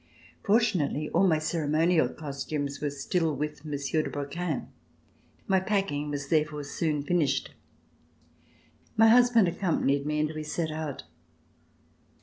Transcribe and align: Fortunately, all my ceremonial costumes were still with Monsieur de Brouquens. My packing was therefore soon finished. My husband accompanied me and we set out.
Fortunately, 0.43 1.11
all 1.11 1.27
my 1.27 1.37
ceremonial 1.37 2.09
costumes 2.09 2.81
were 2.81 2.89
still 2.89 3.35
with 3.35 3.63
Monsieur 3.63 4.01
de 4.01 4.09
Brouquens. 4.09 4.65
My 5.45 5.59
packing 5.59 6.09
was 6.09 6.29
therefore 6.29 6.63
soon 6.63 7.03
finished. 7.03 7.53
My 8.97 9.09
husband 9.09 9.47
accompanied 9.47 10.07
me 10.07 10.19
and 10.19 10.31
we 10.33 10.41
set 10.41 10.71
out. 10.71 11.03